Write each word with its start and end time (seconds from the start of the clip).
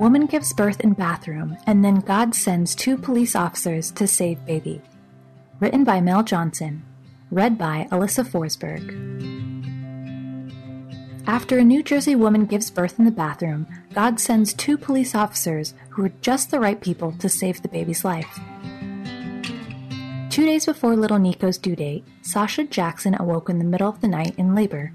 Woman 0.00 0.26
gives 0.26 0.52
birth 0.52 0.80
in 0.80 0.94
bathroom, 0.94 1.56
and 1.66 1.84
then 1.84 2.00
God 2.00 2.34
sends 2.34 2.74
two 2.74 2.96
police 2.96 3.36
officers 3.36 3.92
to 3.92 4.08
save 4.08 4.44
baby. 4.44 4.82
Written 5.60 5.84
by 5.84 6.00
Mel 6.00 6.24
Johnson. 6.24 6.82
Read 7.30 7.56
by 7.56 7.86
Alyssa 7.92 8.26
Forsberg. 8.26 8.90
After 11.28 11.58
a 11.58 11.64
New 11.64 11.84
Jersey 11.84 12.16
woman 12.16 12.44
gives 12.44 12.72
birth 12.72 12.98
in 12.98 13.04
the 13.04 13.12
bathroom, 13.12 13.68
God 13.94 14.18
sends 14.18 14.52
two 14.52 14.76
police 14.76 15.14
officers 15.14 15.74
who 15.90 16.04
are 16.04 16.12
just 16.20 16.50
the 16.50 16.58
right 16.58 16.80
people 16.80 17.12
to 17.12 17.28
save 17.28 17.62
the 17.62 17.68
baby's 17.68 18.04
life. 18.04 18.40
Two 20.28 20.44
days 20.44 20.66
before 20.66 20.96
little 20.96 21.20
Nico's 21.20 21.56
due 21.56 21.76
date, 21.76 22.04
Sasha 22.20 22.64
Jackson 22.64 23.16
awoke 23.20 23.48
in 23.48 23.60
the 23.60 23.64
middle 23.64 23.88
of 23.88 24.00
the 24.00 24.08
night 24.08 24.34
in 24.36 24.56
labor. 24.56 24.92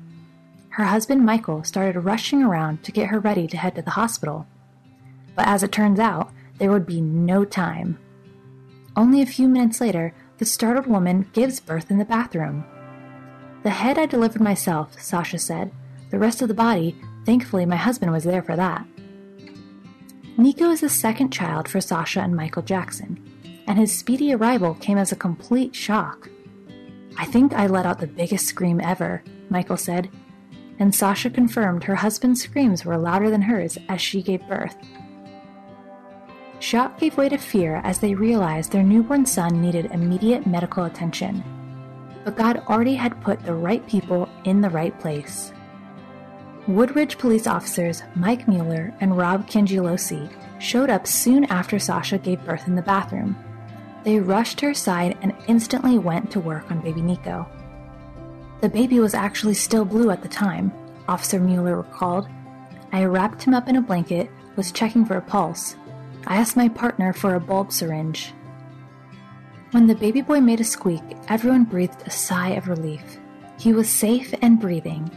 Her 0.71 0.83
husband 0.83 1.25
Michael 1.25 1.63
started 1.63 1.97
rushing 2.01 2.43
around 2.43 2.83
to 2.83 2.91
get 2.91 3.07
her 3.07 3.19
ready 3.19 3.47
to 3.47 3.57
head 3.57 3.75
to 3.75 3.81
the 3.81 3.91
hospital. 3.91 4.45
But 5.39 5.47
as 5.47 5.63
it 5.63 5.71
turns 5.71 6.01
out, 6.01 6.33
there 6.57 6.69
would 6.69 6.85
be 6.85 6.99
no 6.99 7.45
time. 7.45 7.97
Only 8.97 9.21
a 9.21 9.25
few 9.25 9.47
minutes 9.47 9.79
later, 9.79 10.13
the 10.37 10.43
startled 10.43 10.85
woman 10.85 11.29
gives 11.31 11.61
birth 11.61 11.89
in 11.89 11.97
the 11.97 12.03
bathroom. 12.03 12.65
The 13.63 13.69
head 13.69 13.97
I 13.97 14.05
delivered 14.05 14.41
myself, 14.41 15.01
Sasha 15.01 15.37
said. 15.37 15.71
The 16.09 16.19
rest 16.19 16.41
of 16.41 16.49
the 16.49 16.53
body, 16.53 16.93
thankfully, 17.25 17.65
my 17.65 17.77
husband 17.77 18.11
was 18.11 18.25
there 18.25 18.41
for 18.41 18.57
that. 18.57 18.85
Nico 20.37 20.71
is 20.71 20.81
the 20.81 20.89
second 20.89 21.31
child 21.31 21.69
for 21.69 21.79
Sasha 21.79 22.19
and 22.19 22.35
Michael 22.35 22.61
Jackson, 22.61 23.17
and 23.65 23.79
his 23.79 23.97
speedy 23.97 24.33
arrival 24.33 24.75
came 24.75 24.97
as 24.97 25.13
a 25.13 25.15
complete 25.15 25.73
shock. 25.73 26.29
I 27.17 27.23
think 27.23 27.53
I 27.53 27.67
let 27.67 27.85
out 27.85 27.99
the 27.99 28.07
biggest 28.07 28.45
scream 28.45 28.81
ever, 28.81 29.23
Michael 29.49 29.77
said, 29.77 30.09
and 30.79 30.93
Sasha 30.93 31.29
confirmed 31.29 31.85
her 31.85 31.95
husband's 31.95 32.43
screams 32.43 32.83
were 32.83 32.97
louder 32.97 33.29
than 33.29 33.43
hers 33.43 33.77
as 33.87 34.01
she 34.01 34.21
gave 34.21 34.45
birth. 34.45 34.75
Shock 36.59 36.99
gave 36.99 37.17
way 37.17 37.29
to 37.29 37.37
fear 37.37 37.81
as 37.85 37.99
they 37.99 38.13
realized 38.13 38.71
their 38.71 38.83
newborn 38.83 39.25
son 39.25 39.61
needed 39.61 39.91
immediate 39.91 40.45
medical 40.45 40.83
attention. 40.83 41.43
But 42.25 42.35
God 42.35 42.63
already 42.67 42.95
had 42.95 43.21
put 43.21 43.43
the 43.43 43.53
right 43.53 43.85
people 43.87 44.27
in 44.43 44.59
the 44.59 44.69
right 44.69 44.97
place. 44.99 45.53
Woodbridge 46.67 47.17
police 47.17 47.47
officers 47.47 48.03
Mike 48.15 48.47
Mueller 48.47 48.93
and 48.99 49.17
Rob 49.17 49.47
Cangelosi 49.47 50.29
showed 50.59 50.89
up 50.89 51.07
soon 51.07 51.45
after 51.45 51.79
Sasha 51.79 52.17
gave 52.17 52.45
birth 52.45 52.67
in 52.67 52.75
the 52.75 52.81
bathroom. 52.81 53.37
They 54.03 54.19
rushed 54.19 54.59
her 54.59 54.73
side 54.73 55.17
and 55.21 55.33
instantly 55.47 55.97
went 55.97 56.29
to 56.31 56.41
work 56.41 56.69
on 56.69 56.81
baby 56.81 57.01
Nico. 57.01 57.47
The 58.59 58.69
baby 58.69 58.99
was 58.99 59.13
actually 59.13 59.53
still 59.53 59.85
blue 59.85 60.09
at 60.09 60.21
the 60.21 60.27
time, 60.27 60.73
Officer 61.07 61.39
Mueller 61.39 61.77
recalled. 61.77 62.27
I 62.91 63.05
wrapped 63.05 63.43
him 63.43 63.53
up 63.53 63.69
in 63.69 63.77
a 63.77 63.81
blanket, 63.81 64.29
was 64.57 64.73
checking 64.73 65.05
for 65.05 65.15
a 65.15 65.21
pulse, 65.21 65.75
I 66.27 66.37
asked 66.37 66.55
my 66.55 66.69
partner 66.69 67.13
for 67.13 67.35
a 67.35 67.39
bulb 67.39 67.71
syringe. 67.71 68.33
When 69.71 69.87
the 69.87 69.95
baby 69.95 70.21
boy 70.21 70.41
made 70.41 70.59
a 70.59 70.63
squeak, 70.63 71.03
everyone 71.27 71.63
breathed 71.63 72.01
a 72.05 72.09
sigh 72.09 72.49
of 72.49 72.67
relief. 72.67 73.17
He 73.59 73.73
was 73.73 73.89
safe 73.89 74.33
and 74.41 74.59
breathing. 74.59 75.11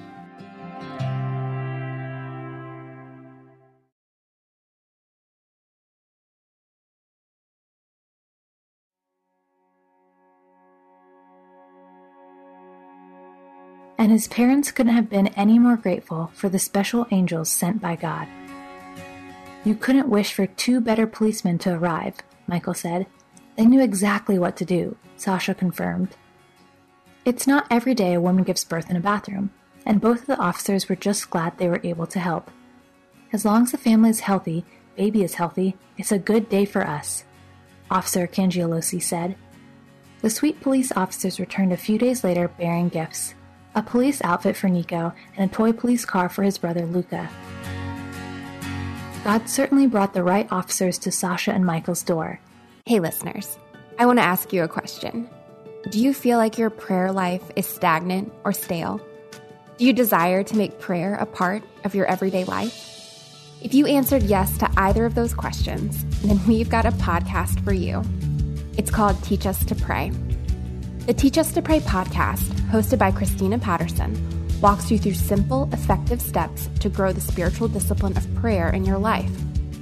And 13.99 14.11
his 14.11 14.27
parents 14.27 14.73
couldn't 14.73 14.95
have 14.95 15.09
been 15.09 15.29
any 15.29 15.61
more 15.61 15.77
grateful 15.77 16.33
for 16.35 16.49
the 16.49 16.59
special 16.59 17.07
angels 17.13 17.49
sent 17.49 17.81
by 17.81 17.95
God. 17.95 18.27
You 19.65 19.77
couldn't 19.77 20.09
wish 20.09 20.33
for 20.33 20.47
two 20.47 20.81
better 20.81 21.07
policemen 21.07 21.59
to 21.59 21.75
arrive, 21.75 22.17
Michael 22.49 22.75
said. 22.75 23.07
They 23.57 23.65
knew 23.65 23.81
exactly 23.81 24.39
what 24.39 24.57
to 24.57 24.65
do, 24.65 24.97
Sasha 25.17 25.55
confirmed. 25.55 26.17
It's 27.25 27.47
not 27.47 27.67
every 27.71 27.95
day 27.95 28.15
a 28.15 28.21
woman 28.21 28.43
gives 28.43 28.65
birth 28.65 28.91
in 28.91 28.97
a 28.97 29.01
bathroom, 29.01 29.51
and 29.87 30.01
both 30.01 30.23
of 30.23 30.27
the 30.27 30.39
officers 30.39 30.89
were 30.89 30.97
just 30.97 31.31
glad 31.31 31.57
they 31.59 31.69
were 31.69 31.81
able 31.85 32.07
to 32.09 32.19
help. 32.19 32.51
As 33.33 33.45
long 33.45 33.63
as 33.63 33.71
the 33.71 33.79
family 33.79 34.11
is 34.11 34.21
healthy, 34.21 34.65
baby 34.97 35.23
is 35.23 35.35
healthy, 35.35 35.77
it's 35.97 36.11
a 36.11 36.19
good 36.19 36.49
day 36.49 36.65
for 36.65 36.85
us, 36.85 37.25
Officer 37.89 38.27
Cangelosi 38.27 39.01
said. 39.01 39.37
The 40.23 40.31
sweet 40.31 40.61
police 40.61 40.91
officers 40.97 41.39
returned 41.39 41.73
a 41.73 41.77
few 41.77 41.99
days 41.99 42.25
later 42.25 42.49
bearing 42.49 42.89
gifts 42.89 43.35
a 43.75 43.83
police 43.83 44.21
outfit 44.23 44.55
for 44.57 44.69
Nico 44.69 45.15
and 45.37 45.51
a 45.51 45.55
toy 45.55 45.73
police 45.73 46.05
car 46.05 46.29
for 46.29 46.43
his 46.43 46.59
brother 46.59 46.85
Luca. 46.85 47.31
God 49.25 49.49
certainly 49.49 49.87
brought 49.87 50.15
the 50.15 50.25
right 50.25 50.51
officers 50.51 50.99
to 50.99 51.13
Sasha 51.13 51.53
and 51.53 51.65
Michael's 51.65 52.03
door. 52.03 52.41
Hey, 52.87 52.99
listeners, 52.99 53.57
I 53.97 54.05
want 54.07 54.19
to 54.19 54.25
ask 54.25 54.53
you 54.53 54.65
a 54.65 54.69
question. 54.69 55.31
Do 55.91 56.01
you 56.01 56.13
feel 56.13 56.39
like 56.39 56.59
your 56.59 56.71
prayer 56.71 57.13
life 57.13 57.43
is 57.55 57.65
stagnant 57.65 58.33
or 58.43 58.53
stale? 58.53 59.01
Do 59.79 59.85
you 59.85 59.93
desire 59.93 60.43
to 60.43 60.57
make 60.57 60.81
prayer 60.81 61.15
a 61.15 61.27
part 61.27 61.63
of 61.85 61.95
your 61.95 62.07
everyday 62.07 62.43
life? 62.43 62.89
If 63.63 63.75
you 63.75 63.87
answered 63.87 64.25
yes 64.25 64.59
to 64.59 64.69
either 64.77 65.07
of 65.07 65.15
those 65.15 65.35
questions, 65.35 66.05
then 66.23 66.45
we've 66.49 66.69
got 66.69 66.85
a 66.85 66.91
podcast 66.91 67.63
for 67.63 67.73
you. 67.73 68.03
It's 68.77 68.91
called 68.91 69.23
Teach 69.23 69.47
Us 69.47 69.65
to 69.67 69.77
Pray. 69.77 70.11
The 71.07 71.15
Teach 71.15 71.39
Us 71.39 71.53
to 71.53 71.63
Pray 71.63 71.79
podcast, 71.79 72.49
hosted 72.71 72.99
by 72.99 73.13
Christina 73.13 73.61
Patterson, 73.61 74.17
walks 74.63 74.91
you 74.91 74.99
through 74.99 75.15
simple, 75.15 75.69
effective 75.73 76.23
steps 76.23 76.71
to 76.81 76.89
grow 76.89 77.13
the 77.13 77.21
spiritual 77.21 77.69
discipline 77.69 78.17
of 78.17 78.35
prayer 78.37 78.71
in 78.71 78.85
your 78.85 78.99
life. 78.99 79.31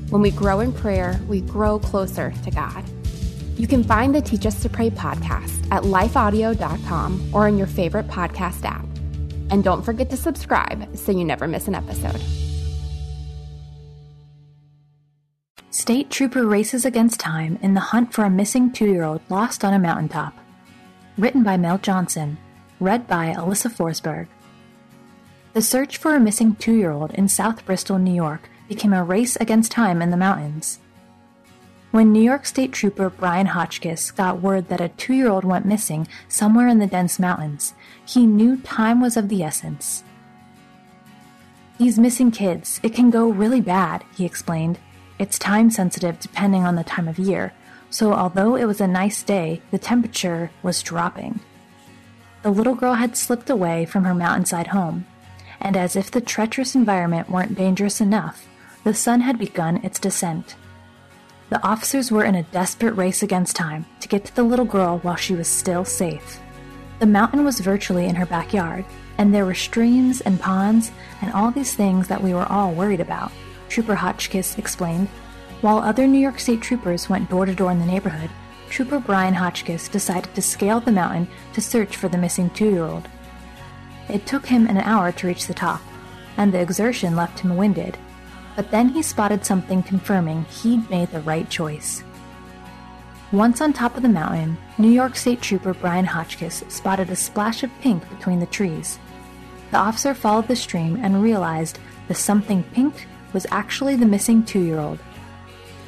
When 0.08 0.22
we 0.22 0.30
grow 0.30 0.60
in 0.60 0.72
prayer, 0.72 1.20
we 1.28 1.42
grow 1.42 1.78
closer 1.78 2.32
to 2.44 2.50
God. 2.50 2.84
You 3.56 3.66
can 3.66 3.84
find 3.84 4.14
the 4.14 4.22
Teach 4.22 4.46
Us 4.46 4.62
to 4.62 4.70
Pray 4.70 4.88
podcast 4.90 5.66
at 5.70 5.82
lifeaudio.com 5.82 7.30
or 7.34 7.46
in 7.46 7.58
your 7.58 7.66
favorite 7.66 8.08
podcast 8.08 8.64
app. 8.64 8.86
And 9.50 9.62
don't 9.62 9.82
forget 9.82 10.08
to 10.10 10.16
subscribe 10.16 10.96
so 10.96 11.12
you 11.12 11.24
never 11.24 11.46
miss 11.46 11.68
an 11.68 11.74
episode. 11.74 12.20
State 15.70 16.10
Trooper 16.10 16.46
races 16.46 16.84
against 16.84 17.20
time 17.20 17.58
in 17.62 17.74
the 17.74 17.80
hunt 17.80 18.12
for 18.12 18.24
a 18.24 18.30
missing 18.30 18.72
two 18.72 18.86
year 18.86 19.04
old 19.04 19.20
lost 19.28 19.64
on 19.64 19.74
a 19.74 19.78
mountaintop. 19.78 20.36
Written 21.18 21.42
by 21.42 21.56
Mel 21.56 21.78
Johnson. 21.78 22.38
Read 22.80 23.06
by 23.06 23.34
Alyssa 23.34 23.70
Forsberg. 23.70 24.26
The 25.52 25.62
search 25.62 25.96
for 25.96 26.14
a 26.14 26.20
missing 26.20 26.54
two 26.54 26.74
year 26.74 26.92
old 26.92 27.10
in 27.10 27.26
South 27.26 27.66
Bristol, 27.66 27.98
New 27.98 28.14
York 28.14 28.48
became 28.68 28.92
a 28.92 29.02
race 29.02 29.34
against 29.36 29.72
time 29.72 30.00
in 30.00 30.10
the 30.10 30.16
mountains. 30.16 30.78
When 31.90 32.12
New 32.12 32.22
York 32.22 32.46
State 32.46 32.72
Trooper 32.72 33.10
Brian 33.10 33.46
Hotchkiss 33.46 34.12
got 34.12 34.40
word 34.40 34.68
that 34.68 34.80
a 34.80 34.90
two 34.90 35.12
year 35.12 35.28
old 35.28 35.44
went 35.44 35.66
missing 35.66 36.06
somewhere 36.28 36.68
in 36.68 36.78
the 36.78 36.86
dense 36.86 37.18
mountains, 37.18 37.74
he 38.06 38.26
knew 38.26 38.58
time 38.58 39.00
was 39.00 39.16
of 39.16 39.28
the 39.28 39.42
essence. 39.42 40.04
These 41.78 41.98
missing 41.98 42.30
kids, 42.30 42.78
it 42.84 42.94
can 42.94 43.10
go 43.10 43.28
really 43.28 43.60
bad, 43.60 44.04
he 44.14 44.24
explained. 44.24 44.78
It's 45.18 45.36
time 45.36 45.70
sensitive 45.70 46.20
depending 46.20 46.62
on 46.62 46.76
the 46.76 46.84
time 46.84 47.08
of 47.08 47.18
year, 47.18 47.52
so 47.90 48.12
although 48.12 48.54
it 48.54 48.66
was 48.66 48.80
a 48.80 48.86
nice 48.86 49.24
day, 49.24 49.62
the 49.72 49.78
temperature 49.78 50.52
was 50.62 50.80
dropping. 50.80 51.40
The 52.42 52.50
little 52.50 52.76
girl 52.76 52.94
had 52.94 53.16
slipped 53.16 53.50
away 53.50 53.84
from 53.84 54.04
her 54.04 54.14
mountainside 54.14 54.68
home 54.68 55.06
and 55.60 55.76
as 55.76 55.96
if 55.96 56.10
the 56.10 56.20
treacherous 56.20 56.74
environment 56.74 57.30
weren't 57.30 57.56
dangerous 57.56 58.00
enough, 58.00 58.46
the 58.84 58.94
sun 58.94 59.20
had 59.20 59.38
begun 59.38 59.84
its 59.84 59.98
descent. 59.98 60.56
The 61.50 61.62
officers 61.66 62.10
were 62.10 62.24
in 62.24 62.34
a 62.34 62.44
desperate 62.44 62.94
race 62.94 63.22
against 63.22 63.56
time 63.56 63.84
to 64.00 64.08
get 64.08 64.24
to 64.24 64.34
the 64.34 64.42
little 64.42 64.64
girl 64.64 64.98
while 64.98 65.16
she 65.16 65.34
was 65.34 65.48
still 65.48 65.84
safe. 65.84 66.38
The 67.00 67.06
mountain 67.06 67.44
was 67.44 67.60
virtually 67.60 68.06
in 68.06 68.14
her 68.14 68.26
backyard, 68.26 68.84
and 69.18 69.34
there 69.34 69.44
were 69.44 69.54
streams 69.54 70.20
and 70.20 70.40
ponds 70.40 70.92
and 71.20 71.32
all 71.32 71.50
these 71.50 71.74
things 71.74 72.08
that 72.08 72.22
we 72.22 72.32
were 72.32 72.50
all 72.50 72.72
worried 72.72 73.00
about, 73.00 73.32
Trooper 73.68 73.94
Hotchkiss 73.94 74.58
explained. 74.58 75.08
While 75.60 75.78
other 75.78 76.06
New 76.06 76.18
York 76.18 76.40
State 76.40 76.62
troopers 76.62 77.08
went 77.08 77.28
door 77.28 77.46
to 77.46 77.54
door 77.54 77.70
in 77.70 77.78
the 77.78 77.86
neighborhood, 77.86 78.30
Trooper 78.70 79.00
Brian 79.00 79.34
Hotchkiss 79.34 79.88
decided 79.88 80.34
to 80.34 80.42
scale 80.42 80.80
the 80.80 80.92
mountain 80.92 81.28
to 81.52 81.60
search 81.60 81.96
for 81.96 82.08
the 82.08 82.16
missing 82.16 82.48
two 82.50 82.70
year 82.70 82.84
old. 82.84 83.08
It 84.10 84.26
took 84.26 84.46
him 84.46 84.66
an 84.66 84.78
hour 84.78 85.12
to 85.12 85.26
reach 85.26 85.46
the 85.46 85.54
top, 85.54 85.80
and 86.36 86.52
the 86.52 86.60
exertion 86.60 87.14
left 87.14 87.38
him 87.38 87.56
winded. 87.56 87.96
But 88.56 88.72
then 88.72 88.88
he 88.88 89.02
spotted 89.02 89.46
something 89.46 89.84
confirming 89.84 90.44
he'd 90.46 90.90
made 90.90 91.10
the 91.10 91.20
right 91.20 91.48
choice. 91.48 92.02
Once 93.30 93.60
on 93.60 93.72
top 93.72 93.96
of 93.96 94.02
the 94.02 94.08
mountain, 94.08 94.58
New 94.76 94.90
York 94.90 95.14
State 95.14 95.40
Trooper 95.40 95.72
Brian 95.74 96.04
Hotchkiss 96.04 96.64
spotted 96.68 97.10
a 97.10 97.16
splash 97.16 97.62
of 97.62 97.70
pink 97.80 98.08
between 98.10 98.40
the 98.40 98.46
trees. 98.46 98.98
The 99.70 99.76
officer 99.76 100.14
followed 100.14 100.48
the 100.48 100.56
stream 100.56 100.98
and 101.00 101.22
realized 101.22 101.78
the 102.08 102.14
something 102.14 102.64
pink 102.74 103.06
was 103.32 103.46
actually 103.52 103.94
the 103.94 104.06
missing 104.06 104.42
two 104.44 104.64
year 104.64 104.80
old. 104.80 104.98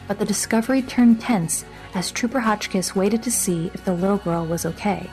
But 0.07 0.21
the 0.21 0.25
discovery 0.25 0.83
turned 0.83 1.21
tense 1.21 1.65
as 1.95 2.13
Trooper 2.13 2.39
Hotchkiss 2.39 2.95
waited 2.95 3.25
to 3.25 3.33
see 3.33 3.73
if 3.75 3.85
the 3.85 3.95
little 3.95 4.19
girl 4.19 4.47
was 4.47 4.65
okay. 4.65 5.11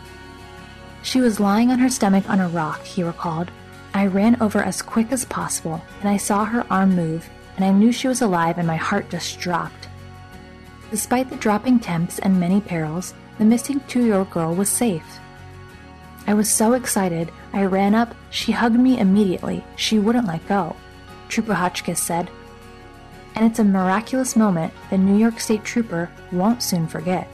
She 1.02 1.22
was 1.22 1.40
lying 1.40 1.72
on 1.72 1.80
her 1.80 1.90
stomach 1.90 2.30
on 2.30 2.40
a 2.40 2.50
rock, 2.50 2.84
he 2.84 3.04
recalled. 3.04 3.52
I 3.94 4.06
ran 4.06 4.42
over 4.42 4.62
as 4.62 4.82
quick 4.82 5.12
as 5.12 5.26
possible, 5.26 5.82
and 6.02 6.10
I 6.10 6.18
saw 6.18 6.46
her 6.46 6.66
arm 6.70 6.96
move, 6.96 7.28
and 7.56 7.66
I 7.66 7.72
knew 7.72 7.92
she 7.92 8.08
was 8.08 8.22
alive, 8.22 8.58
and 8.58 8.68
my 8.68 8.76
heart 8.76 9.10
just 9.10 9.40
dropped. 9.40 9.88
Despite 10.92 11.30
the 11.30 11.36
dropping 11.38 11.80
temps 11.80 12.20
and 12.20 12.40
many 12.40 12.62
perils, 12.62 13.14
the 13.38 13.46
missing 13.46 13.80
two 13.88 14.04
year 14.04 14.16
old 14.16 14.32
girl 14.32 14.54
was 14.54 14.70
safe. 14.70 15.20
I 16.28 16.34
was 16.34 16.50
so 16.50 16.74
excited, 16.74 17.32
I 17.54 17.64
ran 17.64 17.96
up, 17.96 18.14
she 18.30 18.52
hugged 18.52 18.80
me 18.80 19.00
immediately, 19.00 19.64
she 19.76 19.98
wouldn't 19.98 20.28
let 20.28 20.48
go, 20.48 20.76
Trooper 21.28 21.54
Hotchkiss 21.54 22.02
said. 22.02 22.30
And 23.36 23.50
it's 23.50 23.60
a 23.60 23.64
miraculous 23.64 24.36
moment 24.36 24.74
the 24.90 24.98
New 24.98 25.18
York 25.18 25.40
State 25.40 25.64
Trooper 25.64 26.10
won't 26.32 26.62
soon 26.62 26.88
forget. 26.88 27.28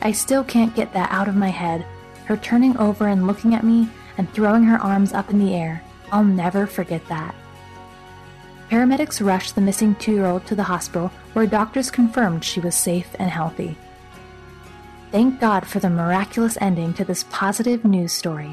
I 0.00 0.12
still 0.12 0.44
can't 0.44 0.74
get 0.74 0.92
that 0.92 1.10
out 1.10 1.28
of 1.28 1.36
my 1.36 1.48
head, 1.48 1.84
her 2.26 2.36
turning 2.36 2.76
over 2.76 3.08
and 3.08 3.26
looking 3.26 3.54
at 3.54 3.64
me 3.64 3.88
and 4.18 4.30
throwing 4.32 4.64
her 4.64 4.78
arms 4.78 5.12
up 5.12 5.30
in 5.30 5.38
the 5.38 5.54
air. 5.54 5.82
I'll 6.12 6.24
never 6.24 6.66
forget 6.66 7.06
that. 7.08 7.34
Paramedics 8.70 9.24
rushed 9.24 9.54
the 9.54 9.60
missing 9.60 9.94
two 9.94 10.12
year 10.12 10.26
old 10.26 10.44
to 10.46 10.54
the 10.54 10.64
hospital 10.64 11.12
where 11.32 11.46
doctors 11.46 11.90
confirmed 11.90 12.44
she 12.44 12.60
was 12.60 12.74
safe 12.74 13.14
and 13.18 13.30
healthy. 13.30 13.76
Thank 15.12 15.40
God 15.40 15.66
for 15.66 15.78
the 15.78 15.88
miraculous 15.88 16.58
ending 16.60 16.92
to 16.94 17.04
this 17.04 17.24
positive 17.30 17.84
news 17.84 18.12
story. 18.12 18.50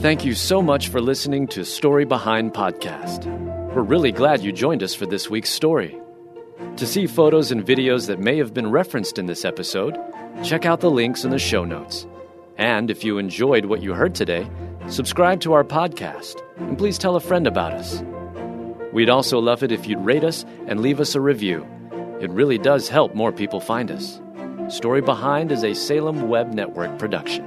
Thank 0.00 0.24
you 0.24 0.34
so 0.34 0.60
much 0.60 0.88
for 0.88 1.00
listening 1.00 1.46
to 1.48 1.64
Story 1.64 2.04
Behind 2.04 2.52
Podcast. 2.52 3.26
We're 3.74 3.82
really 3.82 4.12
glad 4.12 4.40
you 4.40 4.50
joined 4.50 4.82
us 4.82 4.94
for 4.94 5.06
this 5.06 5.30
week's 5.30 5.50
story. 5.50 6.00
To 6.80 6.86
see 6.86 7.06
photos 7.06 7.52
and 7.52 7.62
videos 7.62 8.06
that 8.06 8.20
may 8.20 8.38
have 8.38 8.54
been 8.54 8.70
referenced 8.70 9.18
in 9.18 9.26
this 9.26 9.44
episode, 9.44 9.98
check 10.42 10.64
out 10.64 10.80
the 10.80 10.90
links 10.90 11.24
in 11.24 11.30
the 11.30 11.38
show 11.38 11.62
notes. 11.62 12.06
And 12.56 12.90
if 12.90 13.04
you 13.04 13.18
enjoyed 13.18 13.66
what 13.66 13.82
you 13.82 13.92
heard 13.92 14.14
today, 14.14 14.48
subscribe 14.88 15.42
to 15.42 15.52
our 15.52 15.62
podcast 15.62 16.40
and 16.56 16.78
please 16.78 16.96
tell 16.96 17.16
a 17.16 17.20
friend 17.20 17.46
about 17.46 17.74
us. 17.74 18.02
We'd 18.94 19.10
also 19.10 19.38
love 19.38 19.62
it 19.62 19.72
if 19.72 19.86
you'd 19.86 20.02
rate 20.02 20.24
us 20.24 20.46
and 20.68 20.80
leave 20.80 21.00
us 21.00 21.14
a 21.14 21.20
review. 21.20 21.68
It 22.18 22.30
really 22.30 22.56
does 22.56 22.88
help 22.88 23.14
more 23.14 23.30
people 23.30 23.60
find 23.60 23.90
us. 23.90 24.18
Story 24.70 25.02
Behind 25.02 25.52
is 25.52 25.62
a 25.62 25.74
Salem 25.74 26.30
Web 26.30 26.54
Network 26.54 26.98
production. 26.98 27.46